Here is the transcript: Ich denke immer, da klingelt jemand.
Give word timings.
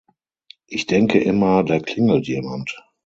Ich 0.65 0.87
denke 0.87 1.19
immer, 1.19 1.63
da 1.63 1.77
klingelt 1.79 2.25
jemand. 2.27 2.73